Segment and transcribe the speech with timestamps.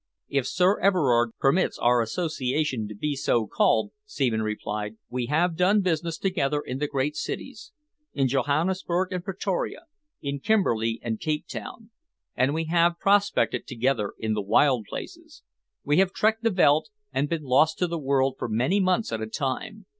[0.29, 4.95] "If Sir Everard permits our association to be so called," Seaman replied.
[5.11, 7.71] "We have done business together in the great cities
[8.11, 9.81] in Johannesburg and Pretoria,
[10.19, 11.91] in Kimberley and Cape Town
[12.35, 15.43] and we have prospected together in the wild places.
[15.83, 19.21] We have trekked the veldt and been lost to the world for many months at
[19.21, 19.85] a time.